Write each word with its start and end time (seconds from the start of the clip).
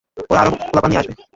ওরা 0.21 0.39
আরো 0.41 0.51
পোলাপান 0.61 0.89
নিয়ে 0.89 1.01
আসবে। 1.01 1.13